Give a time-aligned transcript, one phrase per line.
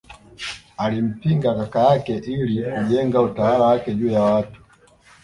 [0.77, 4.61] Alimpinga kaka yake ili kujenga utawala wake juu ya watu